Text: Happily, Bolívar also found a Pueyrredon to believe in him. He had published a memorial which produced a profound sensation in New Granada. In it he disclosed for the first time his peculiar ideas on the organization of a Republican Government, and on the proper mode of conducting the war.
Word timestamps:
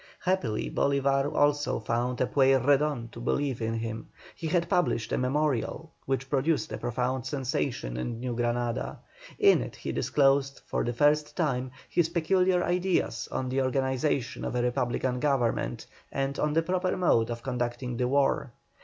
Happily, 0.21 0.71
Bolívar 0.71 1.31
also 1.31 1.79
found 1.79 2.19
a 2.19 2.25
Pueyrredon 2.25 3.09
to 3.11 3.19
believe 3.19 3.61
in 3.61 3.75
him. 3.75 4.09
He 4.35 4.47
had 4.47 4.67
published 4.67 5.11
a 5.11 5.17
memorial 5.19 5.91
which 6.07 6.27
produced 6.27 6.71
a 6.71 6.79
profound 6.79 7.27
sensation 7.27 7.97
in 7.97 8.19
New 8.19 8.35
Granada. 8.35 8.97
In 9.37 9.61
it 9.61 9.75
he 9.75 9.91
disclosed 9.91 10.61
for 10.65 10.83
the 10.83 10.91
first 10.91 11.37
time 11.37 11.69
his 11.87 12.09
peculiar 12.09 12.63
ideas 12.63 13.29
on 13.31 13.47
the 13.49 13.61
organization 13.61 14.43
of 14.43 14.55
a 14.55 14.63
Republican 14.63 15.19
Government, 15.19 15.85
and 16.11 16.39
on 16.39 16.53
the 16.53 16.63
proper 16.63 16.97
mode 16.97 17.29
of 17.29 17.43
conducting 17.43 17.97
the 17.97 18.07
war. 18.07 18.53